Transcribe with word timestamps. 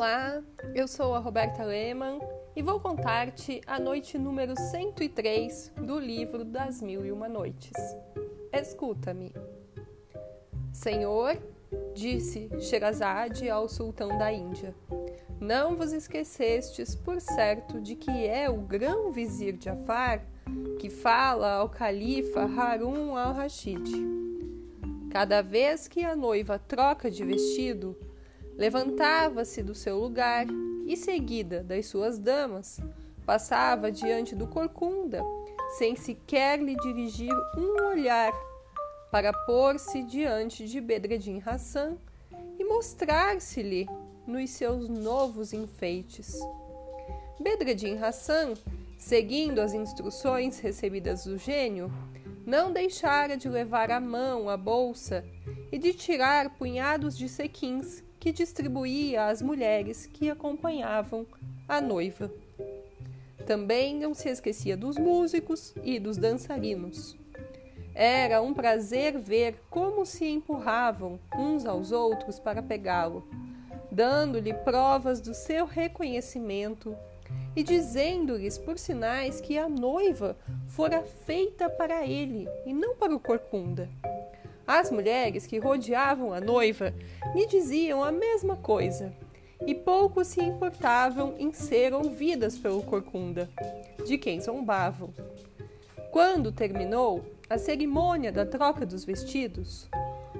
Olá, 0.00 0.42
eu 0.74 0.88
sou 0.88 1.14
a 1.14 1.18
Roberta 1.18 1.62
Lehmann 1.62 2.20
e 2.56 2.62
vou 2.62 2.80
contar-te 2.80 3.60
a 3.66 3.78
noite 3.78 4.16
número 4.16 4.54
103 4.56 5.74
do 5.76 5.98
livro 5.98 6.42
das 6.42 6.80
Mil 6.80 7.04
e 7.04 7.12
Uma 7.12 7.28
Noites. 7.28 7.74
Escuta-me. 8.50 9.30
Senhor, 10.72 11.36
disse 11.92 12.48
Sherazade 12.62 13.50
ao 13.50 13.68
sultão 13.68 14.16
da 14.16 14.32
Índia, 14.32 14.74
não 15.38 15.76
vos 15.76 15.92
esquecestes, 15.92 16.94
por 16.94 17.20
certo, 17.20 17.78
de 17.78 17.94
que 17.94 18.26
é 18.26 18.48
o 18.48 18.56
grão 18.56 19.12
vizir 19.12 19.58
Jafar 19.60 20.24
que 20.78 20.88
fala 20.88 21.56
ao 21.56 21.68
califa 21.68 22.44
Harun 22.44 23.18
al-Rashid. 23.18 23.84
Cada 25.10 25.42
vez 25.42 25.86
que 25.86 26.02
a 26.02 26.16
noiva 26.16 26.58
troca 26.58 27.10
de 27.10 27.22
vestido, 27.22 27.94
levantava-se 28.60 29.62
do 29.62 29.74
seu 29.74 29.98
lugar 29.98 30.46
e, 30.86 30.94
seguida 30.94 31.62
das 31.62 31.86
suas 31.86 32.18
damas, 32.18 32.78
passava 33.24 33.90
diante 33.90 34.36
do 34.36 34.46
corcunda, 34.46 35.24
sem 35.78 35.96
sequer 35.96 36.60
lhe 36.60 36.76
dirigir 36.76 37.32
um 37.56 37.86
olhar, 37.86 38.34
para 39.10 39.32
pôr-se 39.32 40.02
diante 40.02 40.68
de 40.68 40.78
Bedreddin 40.78 41.42
Hassan 41.44 41.96
e 42.58 42.64
mostrar-se-lhe 42.64 43.88
nos 44.26 44.50
seus 44.50 44.90
novos 44.90 45.54
enfeites. 45.54 46.38
Bedreddin 47.40 47.96
Hassan, 47.96 48.52
seguindo 48.98 49.60
as 49.60 49.72
instruções 49.72 50.60
recebidas 50.60 51.24
do 51.24 51.38
gênio, 51.38 51.90
não 52.44 52.70
deixara 52.74 53.38
de 53.38 53.48
levar 53.48 53.90
à 53.90 53.98
mão 53.98 54.50
a 54.50 54.56
bolsa 54.58 55.24
e 55.72 55.78
de 55.78 55.94
tirar 55.94 56.50
punhados 56.58 57.16
de 57.16 57.26
sequins 57.26 58.04
que 58.20 58.30
distribuía 58.30 59.26
às 59.26 59.40
mulheres 59.40 60.06
que 60.06 60.30
acompanhavam 60.30 61.26
a 61.66 61.80
noiva. 61.80 62.30
Também 63.46 63.96
não 63.96 64.12
se 64.12 64.28
esquecia 64.28 64.76
dos 64.76 64.98
músicos 64.98 65.74
e 65.82 65.98
dos 65.98 66.18
dançarinos. 66.18 67.16
Era 67.94 68.40
um 68.42 68.52
prazer 68.52 69.18
ver 69.18 69.60
como 69.70 70.04
se 70.04 70.26
empurravam 70.26 71.18
uns 71.36 71.64
aos 71.64 71.90
outros 71.90 72.38
para 72.38 72.62
pegá-lo, 72.62 73.26
dando-lhe 73.90 74.52
provas 74.52 75.20
do 75.20 75.34
seu 75.34 75.64
reconhecimento 75.64 76.94
e 77.56 77.62
dizendo-lhes 77.62 78.58
por 78.58 78.78
sinais 78.78 79.40
que 79.40 79.58
a 79.58 79.68
noiva 79.68 80.36
fora 80.68 81.02
feita 81.02 81.68
para 81.68 82.06
ele 82.06 82.46
e 82.64 82.72
não 82.72 82.94
para 82.94 83.14
o 83.14 83.18
corcunda. 83.18 83.88
As 84.66 84.90
mulheres 84.90 85.46
que 85.46 85.58
rodeavam 85.58 86.32
a 86.32 86.40
noiva 86.40 86.94
lhe 87.34 87.46
diziam 87.46 88.02
a 88.02 88.12
mesma 88.12 88.56
coisa 88.56 89.12
e 89.66 89.74
pouco 89.74 90.24
se 90.24 90.40
importavam 90.40 91.34
em 91.38 91.52
ser 91.52 91.92
ouvidas 91.92 92.58
pelo 92.58 92.82
corcunda, 92.82 93.48
de 94.06 94.16
quem 94.16 94.40
zombavam. 94.40 95.12
Quando 96.10 96.50
terminou 96.50 97.24
a 97.48 97.58
cerimônia 97.58 98.32
da 98.32 98.46
troca 98.46 98.86
dos 98.86 99.04
vestidos, 99.04 99.88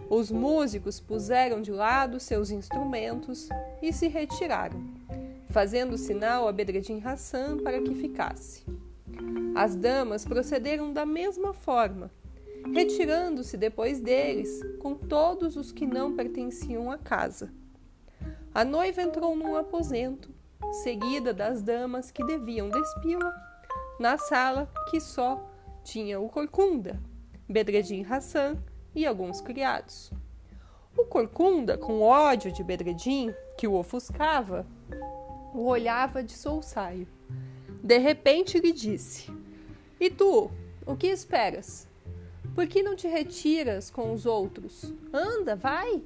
os 0.08 0.30
músicos 0.30 0.98
puseram 0.98 1.60
de 1.60 1.70
lado 1.70 2.18
seus 2.18 2.50
instrumentos 2.50 3.48
e 3.82 3.92
se 3.92 4.08
retiraram, 4.08 4.82
fazendo 5.50 5.96
sinal 5.98 6.48
a 6.48 6.52
Bedreddin 6.52 7.00
Hassan 7.04 7.58
para 7.58 7.80
que 7.80 7.94
ficasse. 7.94 8.64
As 9.54 9.76
damas 9.76 10.24
procederam 10.24 10.92
da 10.92 11.04
mesma 11.04 11.52
forma 11.52 12.10
retirando-se 12.72 13.56
depois 13.56 14.00
deles 14.00 14.60
com 14.78 14.94
todos 14.94 15.56
os 15.56 15.72
que 15.72 15.86
não 15.86 16.14
pertenciam 16.14 16.90
à 16.90 16.98
casa. 16.98 17.52
A 18.54 18.64
noiva 18.64 19.02
entrou 19.02 19.36
num 19.36 19.56
aposento, 19.56 20.30
seguida 20.82 21.32
das 21.32 21.62
damas 21.62 22.10
que 22.10 22.24
deviam 22.24 22.68
despí-la, 22.68 23.32
na 23.98 24.18
sala 24.18 24.70
que 24.90 25.00
só 25.00 25.48
tinha 25.84 26.20
o 26.20 26.28
corcunda, 26.28 27.00
Bedreddin 27.48 28.04
Hassan 28.04 28.56
e 28.94 29.06
alguns 29.06 29.40
criados. 29.40 30.12
O 30.96 31.04
corcunda, 31.04 31.78
com 31.78 32.00
ódio 32.00 32.52
de 32.52 32.64
Bedreddin, 32.64 33.32
que 33.56 33.66
o 33.66 33.74
ofuscava, 33.74 34.66
o 35.54 35.64
olhava 35.66 36.22
de 36.22 36.32
solsaio. 36.32 37.06
De 37.82 37.98
repente 37.98 38.58
lhe 38.58 38.72
disse: 38.72 39.30
E 39.98 40.10
tu, 40.10 40.50
o 40.84 40.96
que 40.96 41.06
esperas? 41.06 41.89
Por 42.60 42.66
que 42.66 42.82
não 42.82 42.94
te 42.94 43.08
retiras 43.08 43.88
com 43.88 44.12
os 44.12 44.26
outros? 44.26 44.92
Anda, 45.14 45.56
vai! 45.56 46.02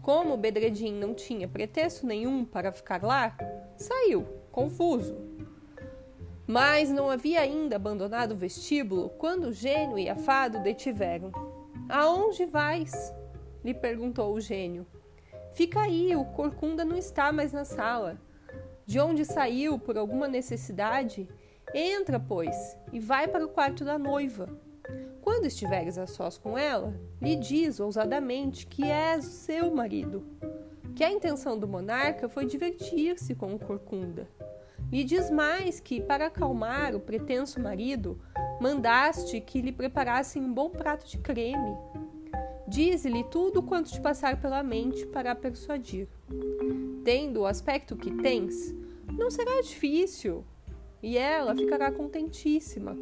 Como 0.00 0.34
Bedreddin 0.38 0.94
não 0.94 1.12
tinha 1.12 1.46
pretexto 1.46 2.06
nenhum 2.06 2.46
para 2.46 2.72
ficar 2.72 3.02
lá, 3.02 3.36
saiu, 3.76 4.22
confuso. 4.50 5.18
Mas 6.46 6.88
não 6.88 7.10
havia 7.10 7.42
ainda 7.42 7.76
abandonado 7.76 8.32
o 8.32 8.36
vestíbulo 8.36 9.10
quando 9.18 9.48
o 9.48 9.52
gênio 9.52 9.98
e 9.98 10.08
a 10.08 10.16
fado 10.16 10.62
detiveram. 10.62 11.30
Aonde 11.90 12.46
vais? 12.46 13.12
lhe 13.62 13.74
perguntou 13.74 14.32
o 14.32 14.40
gênio. 14.40 14.86
Fica 15.52 15.82
aí, 15.82 16.16
o 16.16 16.24
corcunda 16.24 16.86
não 16.86 16.96
está 16.96 17.30
mais 17.32 17.52
na 17.52 17.66
sala. 17.66 18.18
De 18.86 18.98
onde 18.98 19.26
saiu 19.26 19.78
por 19.78 19.98
alguma 19.98 20.26
necessidade? 20.26 21.28
Entra, 21.74 22.18
pois, 22.18 22.56
e 22.90 22.98
vai 22.98 23.28
para 23.28 23.44
o 23.44 23.50
quarto 23.50 23.84
da 23.84 23.98
noiva. 23.98 24.48
Quando 25.40 25.48
estiveres 25.48 25.96
a 25.96 26.06
sós 26.06 26.36
com 26.36 26.58
ela, 26.58 26.94
lhe 27.18 27.34
diz 27.34 27.80
ousadamente 27.80 28.66
que 28.66 28.84
és 28.84 29.24
seu 29.24 29.74
marido, 29.74 30.22
que 30.94 31.02
a 31.02 31.10
intenção 31.10 31.58
do 31.58 31.66
monarca 31.66 32.28
foi 32.28 32.44
divertir-se 32.44 33.34
com 33.34 33.54
o 33.54 33.58
corcunda. 33.58 34.28
Lhe 34.92 35.02
diz 35.02 35.30
mais 35.30 35.80
que, 35.80 35.98
para 35.98 36.26
acalmar 36.26 36.94
o 36.94 37.00
pretenso 37.00 37.58
marido, 37.58 38.20
mandaste 38.60 39.40
que 39.40 39.62
lhe 39.62 39.72
preparassem 39.72 40.42
um 40.42 40.52
bom 40.52 40.68
prato 40.68 41.06
de 41.06 41.16
creme. 41.16 41.74
Dize-lhe 42.68 43.24
tudo 43.24 43.62
quanto 43.62 43.90
te 43.90 43.98
passar 43.98 44.38
pela 44.42 44.62
mente 44.62 45.06
para 45.06 45.32
a 45.32 45.34
persuadir. 45.34 46.06
Tendo 47.02 47.40
o 47.40 47.46
aspecto 47.46 47.96
que 47.96 48.10
tens, 48.10 48.74
não 49.16 49.30
será 49.30 49.62
difícil, 49.62 50.44
e 51.02 51.16
ela 51.16 51.54
ficará 51.54 51.90
contentíssima 51.90 52.96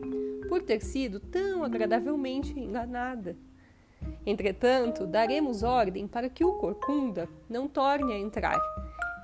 por 0.48 0.62
ter 0.62 0.80
sido 0.80 1.18
tão 1.18 1.64
agradavelmente 1.64 2.58
enganada. 2.58 3.36
Entretanto, 4.24 5.06
daremos 5.06 5.62
ordem 5.62 6.06
para 6.06 6.28
que 6.28 6.44
o 6.44 6.54
corcunda 6.54 7.28
não 7.48 7.66
torne 7.66 8.12
a 8.12 8.18
entrar 8.18 8.60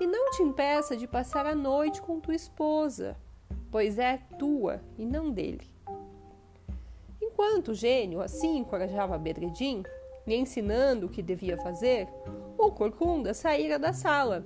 e 0.01 0.07
não 0.07 0.31
te 0.33 0.43
impeça 0.43 0.97
de 0.97 1.07
passar 1.07 1.47
a 1.47 1.55
noite 1.55 2.03
com 2.03 2.21
tua 2.21 2.35
esposa, 2.35 3.17
pois 3.71 3.99
é 3.99 4.19
tua 4.39 4.81
e 4.99 5.07
não 5.07 5.31
dele. 5.31 5.73
Enquanto 7.23 7.69
o 7.69 7.75
gênio 7.75 8.21
assim 8.21 8.59
encorajava 8.59 9.17
Bedreddin, 9.17 9.85
lhe 10.27 10.35
ensinando 10.35 11.07
o 11.07 11.09
que 11.09 11.23
devia 11.23 11.57
fazer, 11.59 12.09
o 12.59 12.71
corcunda 12.73 13.33
saíra 13.33 13.79
da 13.79 13.93
sala. 13.93 14.45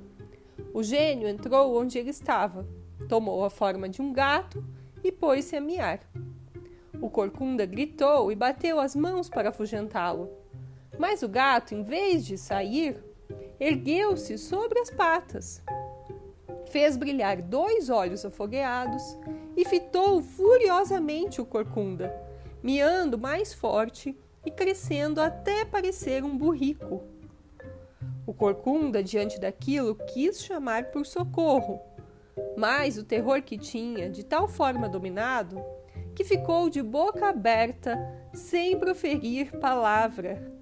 O 0.75 0.83
gênio 0.83 1.29
entrou 1.29 1.79
onde 1.81 1.99
ele 1.99 2.11
estava 2.11 2.67
tomou 3.09 3.45
a 3.45 3.51
forma 3.51 3.89
de 3.89 4.03
um 4.03 4.13
gato 4.13 4.65
e 5.03 5.11
pôs-se 5.11 5.57
a 5.57 5.61
miar. 5.61 6.01
O 7.01 7.09
corcunda 7.09 7.65
gritou 7.65 8.31
e 8.31 8.37
bateu 8.37 8.79
as 8.79 8.95
mãos 8.95 9.29
para 9.29 9.49
afugentá-lo. 9.49 10.31
Mas 10.99 11.23
o 11.23 11.29
gato, 11.29 11.75
em 11.75 11.83
vez 11.83 12.25
de 12.25 12.37
sair, 12.37 13.03
ergueu-se 13.59 14.37
sobre 14.37 14.81
as 14.81 14.91
patas, 14.91 15.63
fez 16.67 16.97
brilhar 16.97 17.41
dois 17.41 17.89
olhos 17.89 18.25
afogueados 18.25 19.03
e 19.57 19.65
fitou 19.65 20.21
furiosamente 20.21 21.41
o 21.41 21.47
corcunda, 21.47 22.15
miando 22.63 23.17
mais 23.17 23.55
forte 23.55 24.17
e 24.45 24.51
crescendo 24.51 25.21
até 25.21 25.65
parecer 25.65 26.25
um 26.25 26.37
burrico. 26.37 27.03
O 28.27 28.35
corcunda, 28.35 29.03
diante 29.03 29.41
daquilo, 29.41 29.95
quis 29.95 30.43
chamar 30.43 30.91
por 30.91 31.07
socorro, 31.07 31.81
mas 32.57 32.99
o 32.99 33.05
terror 33.05 33.43
que 33.43 33.59
tinha 33.59 34.11
de 34.11 34.25
tal 34.25 34.49
forma 34.49 34.89
dominado 34.89 35.63
que 36.15 36.25
ficou 36.25 36.69
de 36.69 36.83
boca 36.83 37.29
aberta 37.29 37.97
sem 38.35 38.77
proferir 38.77 39.53
palavra. 39.61 40.53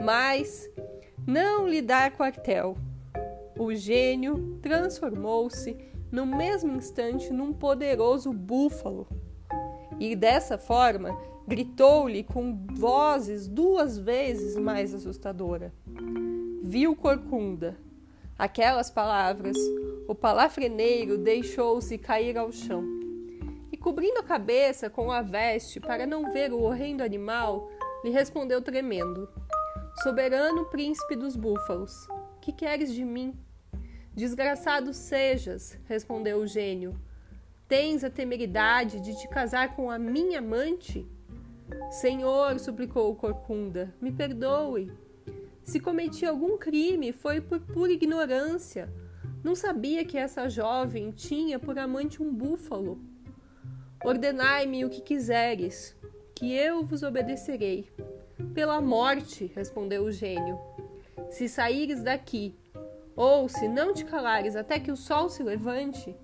Mas 0.00 0.66
não 1.26 1.68
lhe 1.68 1.82
dar 1.82 2.10
quartel. 2.12 2.76
O 3.58 3.74
gênio 3.74 4.58
transformou-se 4.62 5.76
no 6.10 6.24
mesmo 6.24 6.74
instante 6.74 7.32
num 7.32 7.52
poderoso 7.52 8.32
búfalo. 8.32 9.06
E 10.00 10.16
dessa 10.16 10.56
forma 10.56 11.10
gritou-lhe 11.46 12.24
com 12.24 12.66
vozes 12.72 13.46
duas 13.46 13.98
vezes 13.98 14.56
mais 14.56 14.94
assustadora. 14.94 15.72
Viu 16.62 16.96
Corcunda. 16.96 17.76
Aquelas 18.38 18.90
palavras 18.90 19.56
o 20.08 20.14
palafreneiro 20.14 21.16
deixou-se 21.16 21.96
cair 21.96 22.36
ao 22.36 22.50
chão 22.50 22.84
e, 23.70 23.76
cobrindo 23.76 24.18
a 24.18 24.24
cabeça 24.24 24.90
com 24.90 25.10
a 25.10 25.22
veste 25.22 25.78
para 25.78 26.04
não 26.04 26.32
ver 26.32 26.52
o 26.52 26.60
horrendo 26.62 27.02
animal, 27.02 27.70
lhe 28.04 28.10
respondeu 28.10 28.60
tremendo: 28.60 29.28
Soberano 30.02 30.66
príncipe 30.66 31.14
dos 31.14 31.36
búfalos, 31.36 31.92
que 32.40 32.52
queres 32.52 32.92
de 32.92 33.04
mim? 33.04 33.38
Desgraçado 34.12 34.92
sejas, 34.92 35.78
respondeu 35.86 36.38
o 36.38 36.46
gênio. 36.46 37.00
Tens 37.66 38.04
a 38.04 38.10
temeridade 38.10 39.00
de 39.00 39.16
te 39.16 39.28
casar 39.28 39.74
com 39.74 39.90
a 39.90 39.98
minha 39.98 40.40
amante? 40.40 41.06
Senhor, 41.90 42.58
suplicou 42.58 43.10
o 43.10 43.16
Corcunda, 43.16 43.94
me 44.00 44.12
perdoe. 44.12 44.92
Se 45.64 45.80
cometi 45.80 46.26
algum 46.26 46.58
crime, 46.58 47.12
foi 47.12 47.40
por 47.40 47.58
pura 47.60 47.90
ignorância. 47.90 48.92
Não 49.42 49.54
sabia 49.54 50.04
que 50.04 50.18
essa 50.18 50.48
jovem 50.48 51.10
tinha 51.10 51.58
por 51.58 51.78
amante 51.78 52.22
um 52.22 52.32
búfalo. 52.32 53.00
Ordenai-me 54.04 54.84
o 54.84 54.90
que 54.90 55.00
quiseres, 55.00 55.96
que 56.34 56.52
eu 56.54 56.84
vos 56.84 57.02
obedecerei. 57.02 57.88
Pela 58.52 58.80
morte, 58.80 59.50
respondeu 59.54 60.04
o 60.04 60.12
gênio. 60.12 60.58
Se 61.30 61.48
saíres 61.48 62.02
daqui, 62.02 62.54
ou 63.16 63.48
se 63.48 63.66
não 63.66 63.94
te 63.94 64.04
calares 64.04 64.56
até 64.56 64.78
que 64.78 64.92
o 64.92 64.96
sol 64.96 65.28
se 65.28 65.42
levante, 65.42 66.14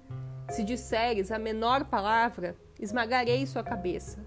se 0.50 0.62
disseres 0.62 1.30
a 1.32 1.38
menor 1.38 1.84
palavra, 1.84 2.56
esmagarei 2.78 3.46
sua 3.46 3.62
cabeça. 3.62 4.18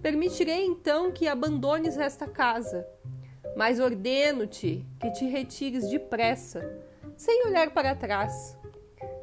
Permitirei 0.00 0.64
então 0.64 1.12
que 1.12 1.28
abandones 1.28 1.98
esta 1.98 2.26
casa, 2.26 2.86
mas 3.56 3.80
ordeno-te 3.80 4.86
que 4.98 5.10
te 5.10 5.26
retires 5.26 5.88
depressa, 5.88 6.80
sem 7.16 7.46
olhar 7.46 7.70
para 7.70 7.94
trás. 7.94 8.56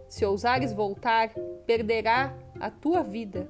Se 0.07 0.25
ousares 0.25 0.71
voltar, 0.71 1.33
perderá 1.65 2.37
a 2.59 2.69
tua 2.69 3.03
vida. 3.03 3.49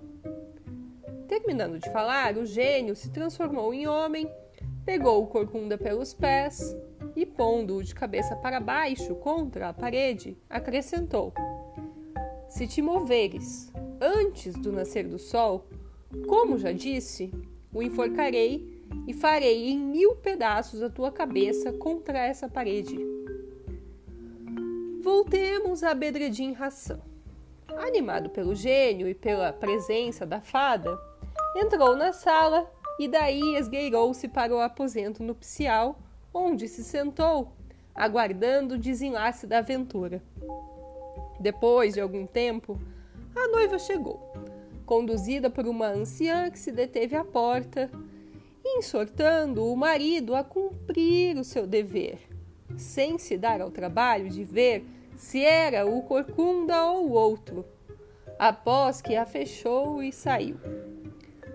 Terminando 1.27 1.79
de 1.79 1.91
falar, 1.91 2.37
o 2.37 2.45
gênio 2.45 2.95
se 2.95 3.09
transformou 3.09 3.73
em 3.73 3.87
homem, 3.87 4.31
pegou 4.85 5.21
o 5.21 5.27
corcunda 5.27 5.77
pelos 5.77 6.13
pés 6.13 6.75
e, 7.15 7.25
pondo-o 7.25 7.83
de 7.83 7.93
cabeça 7.93 8.35
para 8.35 8.59
baixo 8.59 9.13
contra 9.15 9.69
a 9.69 9.73
parede, 9.73 10.37
acrescentou: 10.49 11.33
Se 12.47 12.67
te 12.67 12.81
moveres 12.81 13.71
antes 13.99 14.53
do 14.53 14.71
nascer 14.71 15.07
do 15.07 15.19
sol, 15.19 15.67
como 16.27 16.57
já 16.57 16.71
disse, 16.71 17.31
o 17.73 17.83
enforcarei 17.83 18.76
e 19.07 19.13
farei 19.13 19.69
em 19.69 19.79
mil 19.79 20.15
pedaços 20.15 20.81
a 20.81 20.89
tua 20.89 21.11
cabeça 21.11 21.71
contra 21.73 22.19
essa 22.19 22.49
parede. 22.49 22.97
Voltemos 25.01 25.83
a 25.83 25.93
Bedreddin 25.93 26.55
Hassan. 26.59 26.99
Animado 27.67 28.29
pelo 28.29 28.55
gênio 28.55 29.07
e 29.07 29.13
pela 29.13 29.53
presença 29.53 30.25
da 30.25 30.41
fada, 30.41 30.99
entrou 31.55 31.95
na 31.95 32.11
sala 32.11 32.69
e 32.99 33.07
daí 33.07 33.55
esgueirou-se 33.55 34.27
para 34.27 34.53
o 34.53 34.59
aposento 34.59 35.23
nupcial, 35.23 35.99
onde 36.33 36.67
se 36.67 36.83
sentou, 36.83 37.53
aguardando 37.93 38.75
o 38.75 38.77
desenlace 38.77 39.45
da 39.45 39.59
aventura. 39.59 40.21
Depois 41.39 41.93
de 41.93 42.01
algum 42.01 42.25
tempo, 42.25 42.79
a 43.35 43.47
noiva 43.49 43.77
chegou, 43.77 44.33
conduzida 44.85 45.49
por 45.49 45.67
uma 45.67 45.87
anciã 45.87 46.49
que 46.49 46.57
se 46.57 46.71
deteve 46.71 47.15
à 47.15 47.23
porta, 47.23 47.89
exortando 48.77 49.65
o 49.65 49.75
marido 49.75 50.35
a 50.35 50.43
cumprir 50.43 51.37
o 51.37 51.43
seu 51.43 51.65
dever, 51.65 52.19
sem 52.75 53.17
se 53.17 53.37
dar 53.37 53.61
ao 53.61 53.71
trabalho 53.71 54.29
de 54.29 54.43
ver 54.43 54.85
se 55.15 55.43
era 55.43 55.85
o 55.85 56.01
corcunda 56.03 56.91
ou 56.91 57.07
o 57.07 57.11
outro, 57.11 57.65
após 58.37 59.01
que 59.01 59.15
a 59.15 59.25
fechou 59.25 60.03
e 60.03 60.11
saiu. 60.11 60.57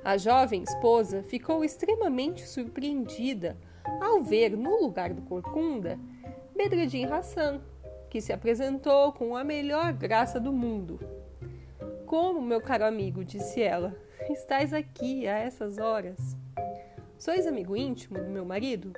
A 0.04 0.16
jovem 0.16 0.62
esposa 0.62 1.22
ficou 1.22 1.64
extremamente 1.64 2.46
surpreendida 2.48 3.56
ao 4.00 4.22
ver 4.22 4.56
no 4.56 4.80
lugar 4.80 5.14
do 5.14 5.22
corcunda 5.22 5.98
Bedreddin 6.56 7.04
Hassan, 7.04 7.60
que 8.10 8.20
se 8.20 8.32
apresentou 8.32 9.12
com 9.12 9.36
a 9.36 9.44
melhor 9.44 9.92
graça 9.92 10.40
do 10.40 10.52
mundo. 10.52 10.98
Como, 12.04 12.42
meu 12.42 12.60
caro 12.60 12.84
amigo, 12.84 13.24
disse 13.24 13.62
ela, 13.62 13.96
estás 14.28 14.72
aqui 14.72 15.26
a 15.26 15.38
essas 15.38 15.78
horas? 15.78 16.36
Sois 17.22 17.46
amigo 17.46 17.76
íntimo 17.76 18.18
do 18.18 18.28
meu 18.28 18.44
marido? 18.44 18.92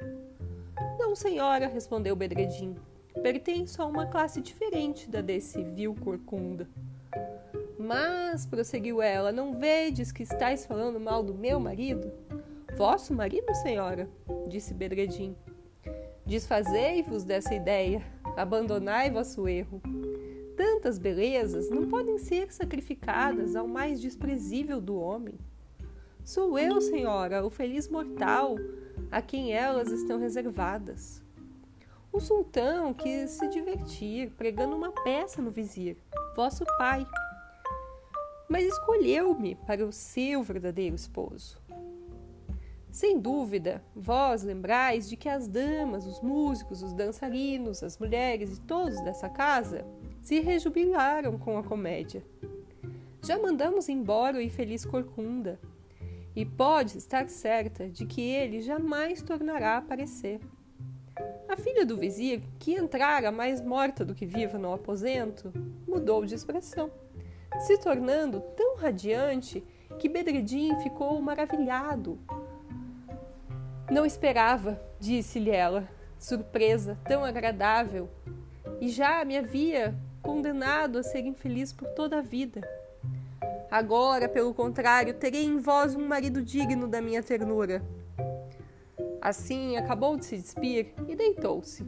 Não, 0.98 1.14
senhora, 1.14 1.68
respondeu 1.68 2.16
Bedreddin. 2.16 2.74
Pertenço 3.22 3.82
a 3.82 3.84
uma 3.84 4.06
classe 4.06 4.40
diferente 4.40 5.10
da 5.10 5.20
desse 5.20 5.62
vil 5.62 5.94
corcunda. 5.94 6.66
Mas, 7.78 8.46
prosseguiu 8.46 9.02
ela, 9.02 9.30
não 9.30 9.58
vedes 9.58 10.10
que 10.10 10.22
estáis 10.22 10.64
falando 10.64 10.98
mal 10.98 11.22
do 11.22 11.34
meu 11.34 11.60
marido? 11.60 12.10
Vosso 12.78 13.12
marido, 13.12 13.54
senhora? 13.56 14.08
disse 14.48 14.72
Bedreddin. 14.72 15.36
Desfazei-vos 16.24 17.24
dessa 17.24 17.54
ideia, 17.54 18.02
abandonai 18.38 19.10
vosso 19.10 19.46
erro. 19.46 19.82
Tantas 20.56 20.98
belezas 20.98 21.68
não 21.68 21.90
podem 21.90 22.16
ser 22.16 22.50
sacrificadas 22.50 23.54
ao 23.54 23.68
mais 23.68 24.00
desprezível 24.00 24.80
do 24.80 24.98
homem. 24.98 25.38
Sou 26.24 26.58
eu, 26.58 26.80
senhora, 26.80 27.44
o 27.44 27.50
feliz 27.50 27.86
mortal 27.86 28.56
a 29.12 29.20
quem 29.20 29.52
elas 29.52 29.92
estão 29.92 30.18
reservadas. 30.18 31.22
O 32.10 32.18
sultão 32.18 32.94
quis 32.94 33.32
se 33.32 33.46
divertir 33.48 34.30
pregando 34.30 34.74
uma 34.74 34.90
peça 34.90 35.42
no 35.42 35.50
vizir, 35.50 35.98
vosso 36.34 36.64
pai, 36.78 37.06
mas 38.48 38.64
escolheu-me 38.64 39.54
para 39.66 39.84
o 39.84 39.92
seu 39.92 40.42
verdadeiro 40.42 40.96
esposo. 40.96 41.60
Sem 42.90 43.20
dúvida, 43.20 43.84
vós 43.94 44.42
lembrais 44.42 45.06
de 45.06 45.18
que 45.18 45.28
as 45.28 45.46
damas, 45.46 46.06
os 46.06 46.22
músicos, 46.22 46.82
os 46.82 46.94
dançarinos, 46.94 47.82
as 47.82 47.98
mulheres 47.98 48.56
e 48.56 48.60
todos 48.62 48.98
dessa 49.02 49.28
casa 49.28 49.84
se 50.22 50.40
rejubilaram 50.40 51.38
com 51.38 51.58
a 51.58 51.62
comédia. 51.62 52.24
Já 53.22 53.38
mandamos 53.38 53.90
embora 53.90 54.38
o 54.38 54.40
infeliz 54.40 54.86
Corcunda, 54.86 55.60
e 56.34 56.44
pode 56.44 56.98
estar 56.98 57.28
certa 57.28 57.88
de 57.88 58.06
que 58.06 58.20
ele 58.20 58.60
jamais 58.60 59.22
tornará 59.22 59.74
a 59.74 59.78
aparecer. 59.78 60.40
A 61.48 61.56
filha 61.56 61.86
do 61.86 61.96
vizir, 61.96 62.42
que 62.58 62.74
entrara 62.74 63.30
mais 63.30 63.60
morta 63.60 64.04
do 64.04 64.14
que 64.14 64.26
viva 64.26 64.58
no 64.58 64.72
aposento, 64.72 65.52
mudou 65.86 66.24
de 66.24 66.34
expressão, 66.34 66.90
se 67.60 67.78
tornando 67.78 68.40
tão 68.56 68.76
radiante 68.76 69.62
que 69.98 70.08
Bedreddin 70.08 70.74
ficou 70.82 71.20
maravilhado. 71.20 72.18
Não 73.90 74.04
esperava, 74.04 74.80
disse-lhe 74.98 75.50
ela, 75.50 75.88
surpresa 76.18 76.98
tão 77.04 77.24
agradável, 77.24 78.08
e 78.80 78.88
já 78.88 79.24
me 79.24 79.36
havia 79.36 79.94
condenado 80.20 80.98
a 80.98 81.02
ser 81.02 81.20
infeliz 81.20 81.72
por 81.72 81.86
toda 81.90 82.18
a 82.18 82.22
vida. 82.22 82.66
Agora, 83.74 84.28
pelo 84.28 84.54
contrário, 84.54 85.14
terei 85.14 85.42
em 85.42 85.58
vós 85.58 85.96
um 85.96 86.06
marido 86.06 86.40
digno 86.40 86.86
da 86.86 87.02
minha 87.02 87.20
ternura. 87.24 87.82
Assim, 89.20 89.76
acabou 89.76 90.16
de 90.16 90.26
se 90.26 90.36
despir 90.36 90.94
e 91.08 91.16
deitou-se. 91.16 91.84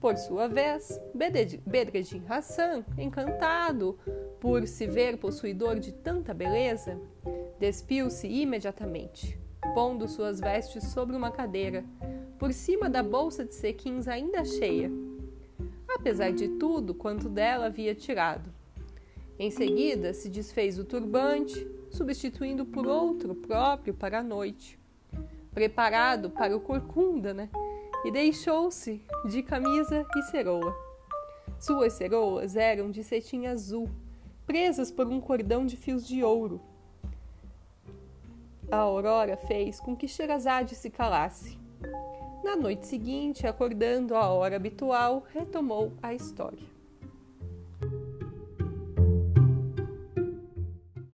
Por 0.00 0.16
sua 0.16 0.48
vez, 0.48 0.98
Bedreddin 1.14 2.24
Hassan, 2.26 2.86
encantado 2.96 3.98
por 4.40 4.66
se 4.66 4.86
ver 4.86 5.18
possuidor 5.18 5.78
de 5.78 5.92
tanta 5.92 6.32
beleza, 6.32 6.98
despiu-se 7.60 8.26
imediatamente, 8.26 9.38
pondo 9.74 10.08
suas 10.08 10.40
vestes 10.40 10.84
sobre 10.84 11.14
uma 11.14 11.30
cadeira, 11.30 11.84
por 12.38 12.50
cima 12.50 12.88
da 12.88 13.02
bolsa 13.02 13.44
de 13.44 13.54
cequins 13.54 14.08
ainda 14.08 14.42
cheia, 14.42 14.90
apesar 15.86 16.32
de 16.32 16.48
tudo 16.48 16.94
quanto 16.94 17.28
dela 17.28 17.66
havia 17.66 17.94
tirado. 17.94 18.57
Em 19.38 19.50
seguida, 19.50 20.12
se 20.12 20.28
desfez 20.28 20.78
o 20.78 20.84
turbante, 20.84 21.66
substituindo 21.90 22.66
por 22.66 22.86
outro 22.86 23.34
próprio 23.34 23.94
para 23.94 24.18
a 24.18 24.22
noite 24.22 24.78
preparado 25.58 26.30
para 26.30 26.56
o 26.56 26.60
corcunda, 26.60 27.34
né? 27.34 27.48
E 28.04 28.12
deixou-se 28.12 29.02
de 29.28 29.42
camisa 29.42 30.06
e 30.16 30.22
ceroa. 30.30 30.72
Suas 31.58 31.94
ceroas 31.94 32.54
eram 32.54 32.92
de 32.92 33.02
cetim 33.02 33.46
azul, 33.46 33.90
presas 34.46 34.92
por 34.92 35.08
um 35.08 35.20
cordão 35.20 35.66
de 35.66 35.76
fios 35.76 36.06
de 36.06 36.22
ouro. 36.22 36.60
A 38.70 38.76
aurora 38.76 39.36
fez 39.36 39.80
com 39.80 39.96
que 39.96 40.06
Sherazade 40.06 40.76
se 40.76 40.90
calasse. 40.90 41.58
Na 42.44 42.54
noite 42.54 42.86
seguinte, 42.86 43.44
acordando 43.44 44.14
à 44.14 44.28
hora 44.28 44.54
habitual, 44.54 45.24
retomou 45.34 45.92
a 46.00 46.14
história. 46.14 46.77